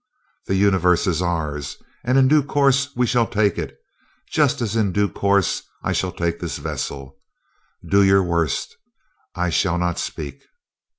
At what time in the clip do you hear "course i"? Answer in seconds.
5.07-5.93